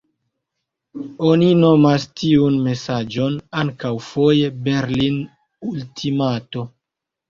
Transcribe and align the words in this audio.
Oni 1.31 1.49
nomas 1.65 2.07
tiun 2.23 2.59
mesaĝon 2.65 3.39
ankaŭ 3.63 3.95
foje 4.09 4.53
Berlin-ultimato. 4.69 6.71